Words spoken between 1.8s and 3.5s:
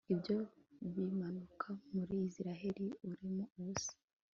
muri salle irimo